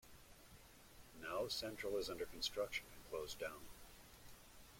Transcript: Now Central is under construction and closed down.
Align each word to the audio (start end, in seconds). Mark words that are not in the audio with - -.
Now 1.21 1.47
Central 1.47 1.95
is 1.97 2.09
under 2.09 2.25
construction 2.25 2.87
and 2.95 3.07
closed 3.11 3.37
down. 3.37 3.61